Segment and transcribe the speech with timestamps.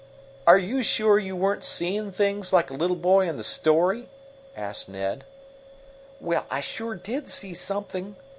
[0.47, 4.09] "Are you sure you weren't 'seeing things,' like the little boy in the story?"
[4.57, 5.25] asked Ned.
[6.19, 8.15] "Well, I sure did see something!"